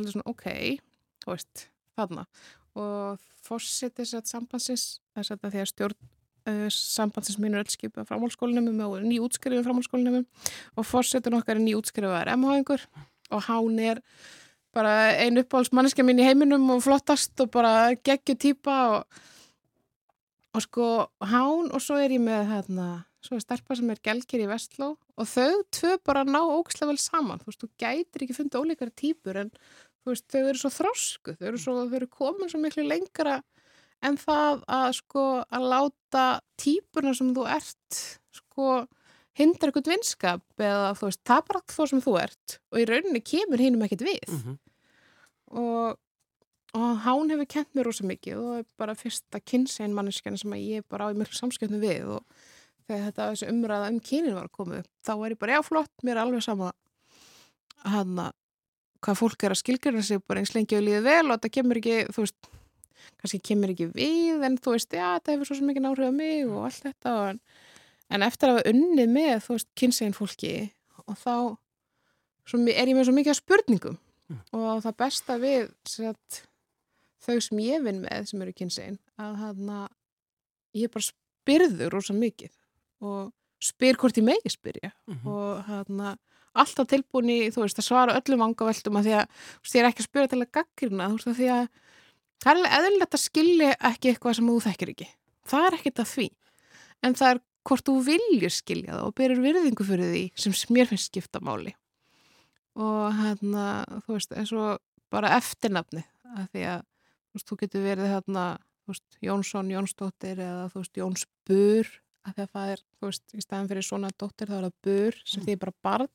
[1.95, 2.27] þarna
[2.75, 4.85] og fórsetið sett sambandsins
[5.15, 5.99] þess að því að stjórn
[6.49, 10.25] uh, sambandsins mínu er öll skipað framhálskólinum og ný útskrifið framhálskólinum
[10.75, 12.85] og fórsetin okkar er ný útskrifaðar MH-ingur
[13.31, 14.01] og hán er
[14.75, 19.19] bara ein uppáhaldsmanniska mín í heiminum og flottast og bara geggju típa og,
[20.55, 20.87] og sko
[21.23, 22.87] hán og svo er ég með hérna,
[23.23, 26.99] svo er stelpa sem er gelgir í Vestló og þau tvö bara ná ógislega vel
[26.99, 29.53] saman, þú veist, þú gætir ekki fundið ólíkari típur en
[30.11, 33.39] veist, þau eru svo þrosku, þau eru, svo, þau eru komin svo miklu lengra
[34.05, 36.25] en það að sko að láta
[36.61, 37.99] típuna sem þú ert
[38.35, 38.69] sko
[39.35, 42.87] hindra eitthvað vinskap eða þú veist, það er bara þú sem þú ert og í
[42.89, 44.25] rauninni kemur hinum ekkert við.
[44.31, 44.57] Mhm.
[45.55, 45.97] og,
[46.75, 50.87] og hán hefur kent mér rosa mikið og er bara fyrsta kynsegin manneskjana sem ég
[50.89, 52.23] bara á í miklu samskiptum við og
[52.85, 55.61] þegar þetta þessi umræða um kynin var að koma upp þá var ég bara, já
[55.65, 56.71] flott, mér er alveg sama
[57.85, 58.33] hann að
[59.03, 61.81] hvað fólk er að skilgjörna sig bara eins lengi og líði vel og þetta kemur
[61.81, 62.49] ekki, þú veist
[63.19, 66.47] kannski kemur ekki við en þú veist, já, þetta hefur svo ekki náhrif á mig
[66.47, 67.39] og allt þetta en,
[68.13, 70.55] en eftir að hafa unnið með, þú veist, kynsegin fólki
[71.05, 71.35] og þá
[72.45, 73.97] svo, er ég með svo mikið spurningum
[74.31, 74.41] mm.
[74.57, 76.41] og það besta við set,
[77.25, 79.81] þau sem ég vinn með sem eru kynsegin að hana,
[80.77, 82.53] ég bara spyrður ósað mikið
[83.05, 85.27] og spyr hvort ég megi spyrja mm -hmm.
[85.31, 86.17] og hana,
[86.61, 89.81] alltaf tilbúin í, þú veist, að svara öllum vangaveltum að því að þú veist, ég
[89.81, 91.65] er ekki að spyrja til að gaggrina, þú veist, að því að
[92.45, 95.09] það er eðlilegt að skilja ekki eitthvað sem þú þekkir ekki.
[95.45, 96.27] Það er ekkit að því.
[97.05, 100.89] En það er hvort þú viljur skilja það og byrjur virðingu fyrir því sem mér
[100.91, 101.73] finnst skipta máli.
[102.75, 103.65] Og hérna,
[104.05, 104.81] þú veist, eins og
[105.13, 106.03] bara eftirnafni,
[106.35, 108.45] að því að þú veist, þú getur verið hérna,
[108.83, 111.93] þú veist, Jónsson, Jónsdóttir eða þú veist, Jónsbur,
[112.25, 114.75] að því að það er, þú veist, í staðan fyrir svona dóttir þá er það
[114.87, 116.09] bur sem því bara barn.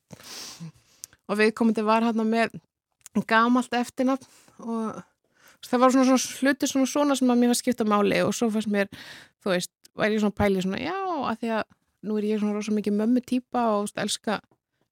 [1.31, 2.57] Og við komandi var hérna með
[3.27, 4.27] gamalt eftirnafn
[4.61, 5.01] og
[5.67, 8.49] það var svona, svona hluti svona svona sem að mér var skipta máli og svo
[8.53, 8.89] fannst mér,
[9.43, 10.97] þú veist, væri ég svona pælið svona, já,
[11.29, 11.75] að því að
[12.07, 14.39] nú er ég svona rosa mikið mömmu týpa og veist, elska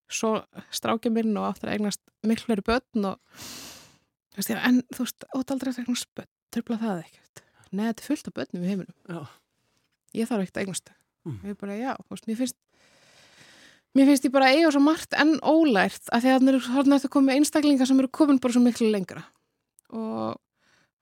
[0.10, 0.36] svo
[0.73, 3.41] strákið minn og áttur að eignast miklu verið börn og
[4.36, 8.01] þú veist, en þú veist, ótt aldrei að eignast börn, tröfla það ekkert Nei, þetta
[8.01, 9.19] er fullt af börnum í heiminum já.
[10.17, 11.39] Ég þarf ekkert að eignast það mm.
[11.43, 12.60] Ég er bara, já, þú veist, mér finnst
[13.97, 17.39] Mér finnst ég bara eiga svo margt en ólært að því að það er komið
[17.39, 19.23] einstaklingar sem eru komin bara svo miklu lengra
[19.89, 20.38] og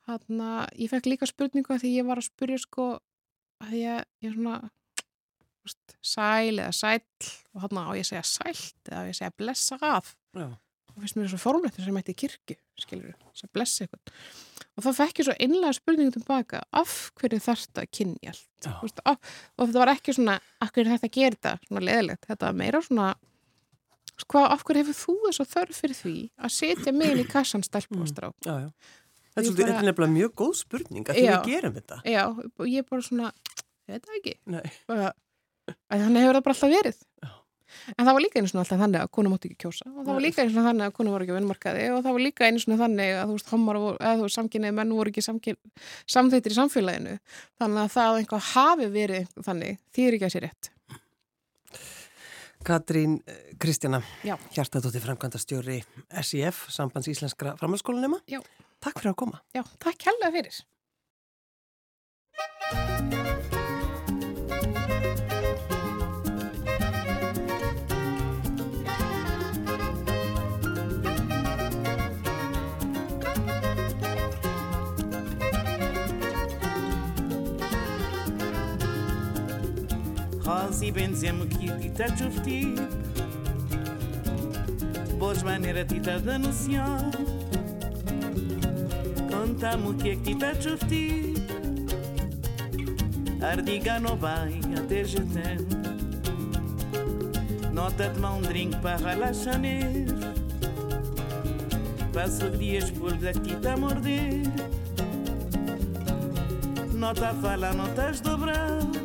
[0.08, 2.86] Þannig að ég fekk líka spurningu að því ég var að spurja sko
[3.64, 4.70] að ég, ég er svona
[6.00, 7.02] sæl eða sæl
[7.52, 10.48] og hann á ég að segja sælt eða ég segja blessa af Já.
[10.98, 13.86] Og finnst mér svo formlegt þess að ég mætti í kirkju skilur, þess að blessa
[13.86, 14.14] eitthvað
[14.78, 18.70] og þá fekk ég svo einlega spurningu tilbaka af hverju þarf þetta að kynja allt
[18.82, 22.50] veist, af, og þetta var ekki svona af hverju þetta gerir þetta, svona leðilegt þetta
[22.50, 23.10] var meira svona
[24.26, 27.66] hvað, af hverju hefur þú þess að þörf fyrir því að setja mig í kassan
[27.66, 28.72] stelpúastrá mm.
[29.38, 29.82] Þetta er bara...
[29.86, 31.98] nefnilega mjög góð spurning að því við gerum þetta.
[32.10, 33.28] Já, og ég er bara svona,
[33.86, 34.34] þetta ekki.
[34.90, 35.12] Bara,
[35.94, 37.04] þannig hefur það bara alltaf verið.
[37.22, 37.30] Já.
[37.96, 40.14] En það var líka einu svona alltaf þannig að konu mátti ekki kjósa og það
[40.14, 42.64] var líka einu svona þannig að konu voru ekki vinnmarkaði og það var líka einu
[42.64, 46.56] svona þannig að þú veist, homar voru, eða þú veist, samkynnið menn voru ekki samþeittir
[46.56, 47.18] í samfélaginu.
[47.60, 50.72] Þannig að það að einhvað hafi verið þannig, þýr ekki að sé rétt.
[52.68, 53.20] Katrín
[53.62, 54.02] Kristjana,
[54.56, 55.78] hjartadóttir framkvæmdastjóri
[56.26, 58.20] SIF, Sambands Íslenskra framhalskólanema.
[58.84, 59.40] Takk fyrir að koma.
[59.56, 60.60] Já, takk hella fyrir.
[80.48, 82.74] Rosi benzemos que tita chufti
[85.20, 87.12] Boas maneira tita denunciar
[89.30, 91.34] Conta-me o que é que te chufti
[93.42, 95.68] Ardiga não vai até jetem
[97.74, 99.60] Nota de um drink para relaxar
[102.14, 104.42] Passo dias por daqui a morder.
[106.94, 108.97] Nota fala, notas dobrar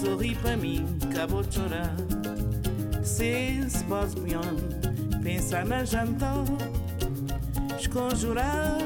[0.00, 1.94] Sorri para mim, acabou de chorar
[3.02, 4.16] Se se pode
[5.22, 6.44] Pensa na jantar
[7.90, 8.78] conjurar,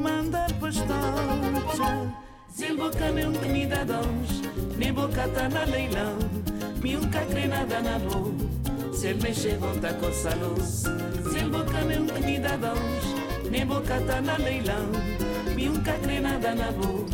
[0.00, 2.12] mandar pastoja.
[2.54, 4.42] Zilboca meu comida dons,
[4.76, 6.16] nem boca tá na leilão,
[6.82, 8.32] mi um cacrenada na boa.
[8.92, 10.84] Se ele mexer, vão tá coça luz.
[11.30, 14.90] Zilboca meu comida dons, nem boca tá na leilão,
[15.54, 17.06] mi um cacrenada na boa.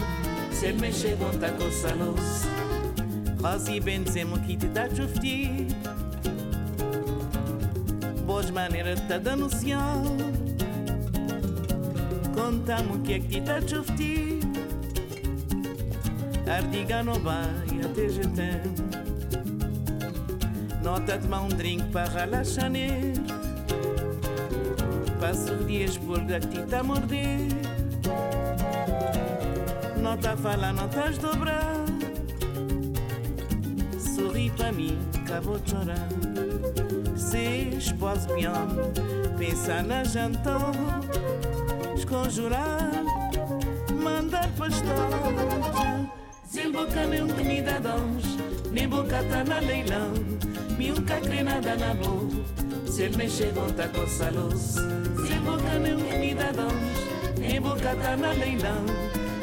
[0.53, 2.64] Se ele mexer, tá coça luz.
[3.47, 5.66] אז היא que te כיתת שופטי
[8.26, 10.03] Boas maneiras tá dando sinal
[12.34, 14.40] Contamos o que é que te dá chufti
[16.57, 18.62] Ardiga não vai até jetem
[20.82, 22.70] Nota de mão um drink para relaxar
[25.20, 27.49] Passo dias por daqui tá morder.
[30.03, 31.74] Nota fala, notas dobrar.
[34.45, 36.09] Sorri para mim, acabou de chorar
[37.16, 38.68] Se esposo pião
[39.38, 40.72] Pensa na jantar
[42.09, 42.90] conjurar,
[44.03, 44.95] mandar pastor.
[46.47, 48.36] Zilboca nem comida dons,
[48.70, 50.12] nem boca tá na leilão,
[50.76, 52.36] miúca nada na boca,
[52.86, 54.74] se ele mexer volta com salos.
[55.26, 58.84] Zilboca nem comida dons, nem boca tá na leilão,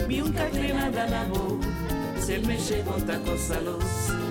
[0.08, 4.31] miúca nada na boca, se ele mexer volta com salos.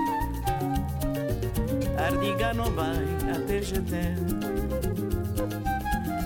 [2.01, 4.15] que que chufti Ardiga não vai até jeter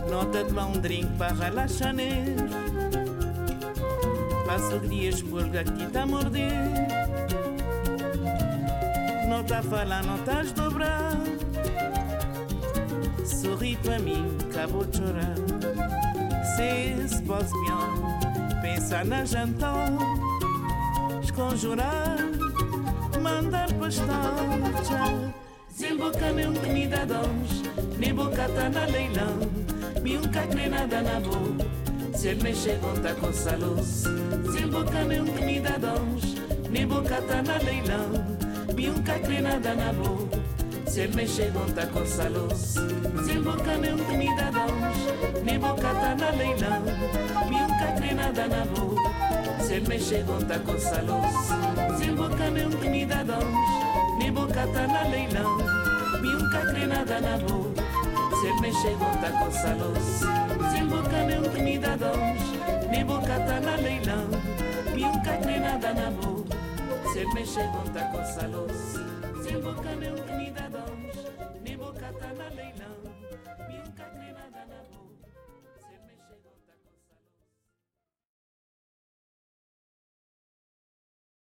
[0.09, 1.93] Nota de um drink para relaxar
[4.45, 6.53] Passo dias por aqui tá morder.
[9.28, 11.17] Não tá falando, não tá dobrar
[13.26, 15.36] Sorri para mim, acabou de chorar.
[16.55, 17.49] Se se pode
[18.61, 19.89] Pensar na jantar
[21.21, 22.17] Esconjurar
[23.21, 25.45] Mandar pastar
[25.76, 27.61] Zimboka miunka ni dadons,
[27.99, 29.39] me boca tá na leilão,
[30.01, 31.67] miunka que nada na boa,
[32.15, 34.03] Se ele mexer conta com salos,
[34.53, 36.23] Zimboka miunka ni dadons,
[36.88, 38.09] boca tá na leilão,
[38.73, 40.30] miunka que nada na boa,
[40.88, 42.76] Se ele mexer conta com salos,
[43.26, 44.97] Zimboka miunka ni dadons,
[45.59, 46.84] boca tá na leilão,
[47.49, 53.05] miunka que nada na boa, Se ele mexer conta com salos, Zimboka miunka ni.
[54.18, 55.57] Mi boca na leilão,
[56.22, 57.74] mi unca crenada na boa.
[58.39, 60.03] Se ele me chegou, tá com salos.
[60.72, 62.41] Se ele boca meu que me dá dons.
[62.89, 64.28] Mi boca na leilão,
[64.93, 66.45] mi unca crenada na boa.
[67.11, 68.72] Se ele me chegou, tá com salos.
[69.43, 71.16] Se ele boca meu que me dá dons.
[71.61, 72.97] Mi boca na leilão,
[73.68, 75.05] mi unca crenada na boa.